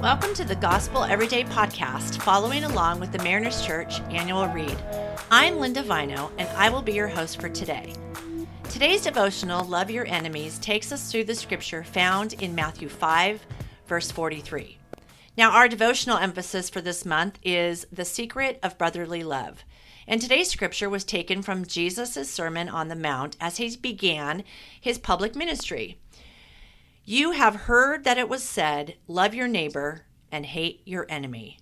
[0.00, 4.78] Welcome to the Gospel Everyday Podcast, following along with the Mariners Church annual read.
[5.30, 7.92] I'm Linda Vino, and I will be your host for today.
[8.70, 13.44] Today's devotional, Love Your Enemies, takes us through the scripture found in Matthew 5,
[13.86, 14.78] verse 43.
[15.36, 19.64] Now, our devotional emphasis for this month is the secret of brotherly love.
[20.08, 24.44] And today's scripture was taken from Jesus' Sermon on the Mount as he began
[24.80, 25.98] his public ministry.
[27.04, 31.58] You have heard that it was said, Love your neighbor and hate your enemy.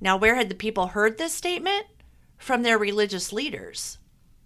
[0.00, 1.86] Now, where had the people heard this statement?
[2.36, 3.98] From their religious leaders.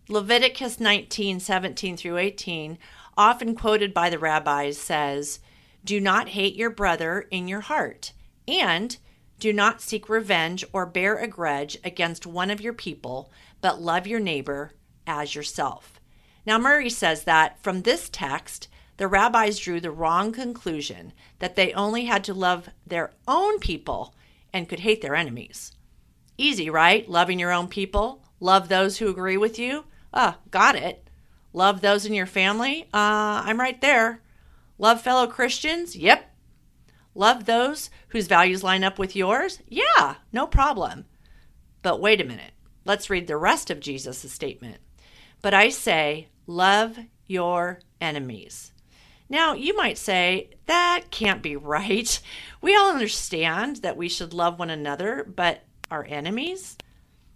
[0.09, 2.78] Leviticus 19 17 through 18,
[3.16, 5.40] often quoted by the rabbis, says,
[5.84, 8.12] Do not hate your brother in your heart,
[8.48, 8.96] and
[9.38, 14.06] do not seek revenge or bear a grudge against one of your people, but love
[14.06, 14.73] your neighbor
[15.06, 16.01] as yourself.
[16.45, 18.68] Now, Murray says that from this text,
[19.00, 24.15] the rabbis drew the wrong conclusion that they only had to love their own people
[24.52, 25.73] and could hate their enemies.
[26.37, 27.09] Easy, right?
[27.09, 29.84] Loving your own people, love those who agree with you.
[30.12, 31.09] Ah, got it.
[31.54, 32.82] Love those in your family?
[32.93, 34.21] Uh, I'm right there.
[34.76, 35.96] Love fellow Christians?
[35.96, 36.30] Yep.
[37.15, 39.60] Love those whose values line up with yours?
[39.66, 41.06] Yeah, no problem.
[41.80, 42.52] But wait a minute.
[42.84, 44.76] Let's read the rest of Jesus' statement.
[45.40, 48.73] But I say, love your enemies.
[49.30, 52.20] Now, you might say, that can't be right.
[52.62, 56.76] We all understand that we should love one another, but our enemies?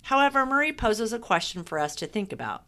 [0.03, 2.64] However, Murray poses a question for us to think about.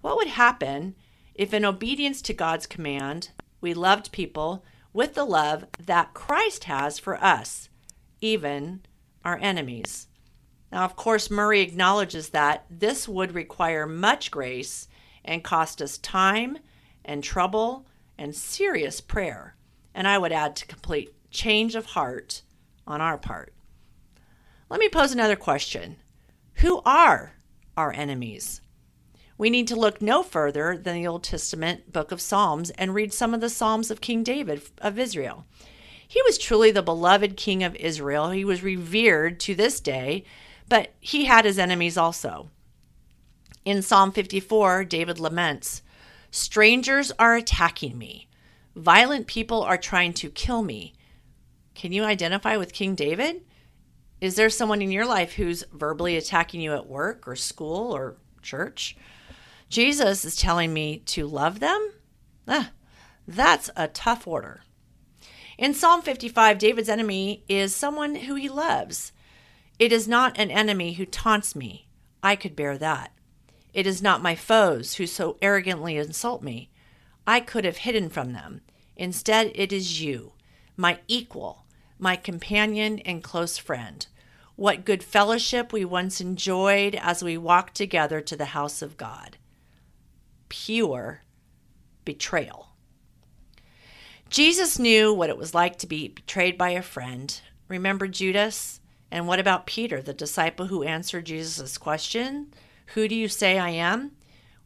[0.00, 0.94] What would happen
[1.34, 6.98] if, in obedience to God's command, we loved people with the love that Christ has
[6.98, 7.68] for us,
[8.22, 8.80] even
[9.22, 10.06] our enemies?
[10.72, 14.88] Now, of course, Murray acknowledges that this would require much grace
[15.22, 16.56] and cost us time
[17.04, 17.84] and trouble
[18.20, 19.56] and serious prayer,
[19.94, 22.42] and I would add to complete change of heart
[22.86, 23.54] on our part.
[24.68, 25.96] Let me pose another question
[26.56, 27.32] Who are
[27.76, 28.60] our enemies?
[29.38, 33.14] We need to look no further than the Old Testament book of Psalms and read
[33.14, 35.46] some of the Psalms of King David of Israel.
[36.06, 38.30] He was truly the beloved king of Israel.
[38.30, 40.24] He was revered to this day,
[40.68, 42.50] but he had his enemies also.
[43.64, 45.82] In Psalm 54, David laments,
[46.30, 48.28] Strangers are attacking me.
[48.76, 50.94] Violent people are trying to kill me.
[51.74, 53.42] Can you identify with King David?
[54.20, 58.16] Is there someone in your life who's verbally attacking you at work or school or
[58.42, 58.96] church?
[59.68, 61.92] Jesus is telling me to love them?
[62.46, 62.72] Ah,
[63.26, 64.62] that's a tough order.
[65.56, 69.12] In Psalm 55, David's enemy is someone who he loves.
[69.78, 71.88] It is not an enemy who taunts me.
[72.22, 73.12] I could bear that.
[73.72, 76.70] It is not my foes who so arrogantly insult me.
[77.26, 78.62] I could have hidden from them.
[78.96, 80.32] Instead, it is you,
[80.76, 81.64] my equal,
[81.98, 84.06] my companion and close friend.
[84.56, 89.36] What good fellowship we once enjoyed as we walked together to the house of God.
[90.48, 91.22] Pure
[92.04, 92.68] betrayal.
[94.28, 97.40] Jesus knew what it was like to be betrayed by a friend.
[97.68, 98.80] Remember Judas?
[99.10, 102.52] And what about Peter, the disciple who answered Jesus' question?
[102.94, 104.12] Who do you say I am?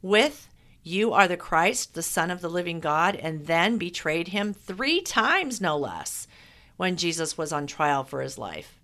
[0.00, 0.48] With,
[0.82, 5.00] You are the Christ, the Son of the living God, and then betrayed him three
[5.00, 6.26] times, no less,
[6.76, 8.80] when Jesus was on trial for his life.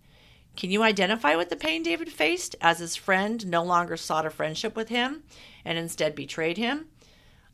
[0.56, 4.30] Can you identify with the pain David faced as his friend no longer sought a
[4.30, 5.22] friendship with him
[5.64, 6.88] and instead betrayed him?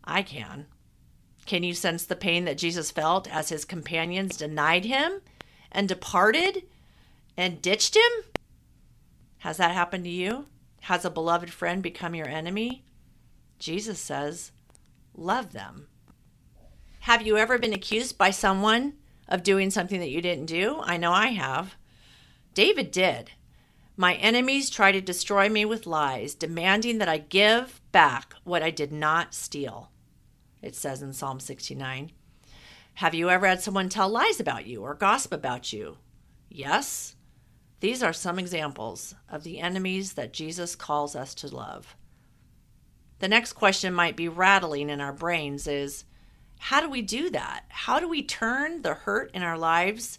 [0.03, 0.67] I can.
[1.45, 5.21] Can you sense the pain that Jesus felt as his companions denied him
[5.71, 6.65] and departed
[7.37, 8.43] and ditched him?
[9.39, 10.47] Has that happened to you?
[10.81, 12.85] Has a beloved friend become your enemy?
[13.59, 14.53] Jesus says,
[15.15, 15.89] love them.
[17.01, 18.95] Have you ever been accused by someone
[19.29, 20.81] of doing something that you didn't do?
[20.83, 21.77] I know I have.
[22.55, 23.33] David did.
[23.97, 28.71] My enemies try to destroy me with lies, demanding that I give back what I
[28.71, 29.91] did not steal.
[30.63, 32.13] It says in Psalm 69.
[32.95, 35.97] Have you ever had someone tell lies about you or gossip about you?
[36.49, 37.16] Yes.
[37.81, 41.97] These are some examples of the enemies that Jesus calls us to love.
[43.19, 46.05] The next question might be rattling in our brains is
[46.59, 47.65] how do we do that?
[47.69, 50.19] How do we turn the hurt in our lives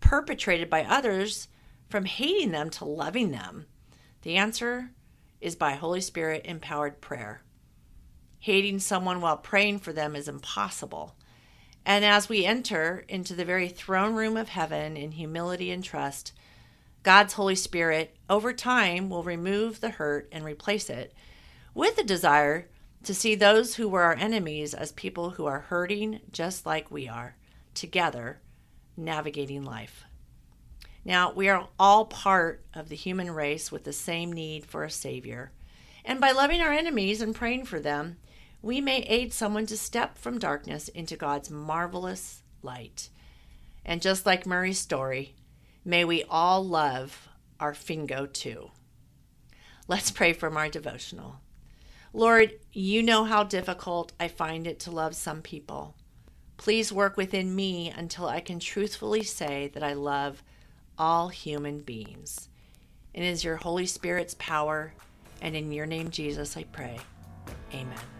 [0.00, 1.48] perpetrated by others
[1.88, 3.66] from hating them to loving them?
[4.22, 4.90] The answer
[5.40, 7.42] is by Holy Spirit empowered prayer.
[8.40, 11.14] Hating someone while praying for them is impossible.
[11.86, 16.32] And as we enter into the very throne room of heaven in humility and trust,
[17.02, 21.14] God's Holy Spirit, over time, will remove the hurt and replace it
[21.74, 22.68] with a desire
[23.04, 27.08] to see those who were our enemies as people who are hurting just like we
[27.08, 27.36] are,
[27.74, 28.40] together,
[28.96, 30.04] navigating life.
[31.04, 34.90] Now, we are all part of the human race with the same need for a
[34.90, 35.52] Savior.
[36.04, 38.16] And by loving our enemies and praying for them,
[38.60, 43.08] we may aid someone to step from darkness into God's marvelous light.
[43.86, 45.34] And just like Murray's story,
[45.84, 47.28] may we all love
[47.58, 48.70] our Fingo too.
[49.88, 51.40] Let's pray from our devotional.
[52.12, 55.94] Lord, you know how difficult I find it to love some people.
[56.56, 60.42] Please work within me until I can truthfully say that I love
[60.98, 62.48] all human beings.
[63.14, 64.92] It is your Holy Spirit's power,
[65.40, 66.98] and in your name, Jesus, I pray.
[67.72, 68.19] Amen.